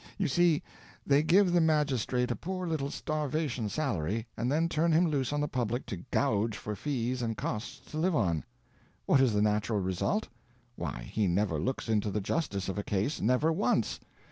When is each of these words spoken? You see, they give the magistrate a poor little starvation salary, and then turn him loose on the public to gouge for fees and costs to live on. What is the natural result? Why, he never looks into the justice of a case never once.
You 0.17 0.27
see, 0.27 0.63
they 1.05 1.21
give 1.21 1.51
the 1.51 1.61
magistrate 1.61 2.31
a 2.31 2.35
poor 2.35 2.65
little 2.67 2.89
starvation 2.89 3.69
salary, 3.69 4.25
and 4.35 4.51
then 4.51 4.67
turn 4.67 4.91
him 4.91 5.05
loose 5.07 5.31
on 5.31 5.41
the 5.41 5.47
public 5.47 5.85
to 5.85 5.97
gouge 6.09 6.57
for 6.57 6.75
fees 6.75 7.21
and 7.21 7.37
costs 7.37 7.77
to 7.91 7.99
live 7.99 8.15
on. 8.15 8.43
What 9.05 9.21
is 9.21 9.33
the 9.33 9.43
natural 9.43 9.79
result? 9.79 10.27
Why, 10.75 11.03
he 11.03 11.27
never 11.27 11.59
looks 11.61 11.87
into 11.87 12.09
the 12.09 12.19
justice 12.19 12.67
of 12.67 12.79
a 12.79 12.83
case 12.83 13.21
never 13.21 13.53
once. 13.53 13.99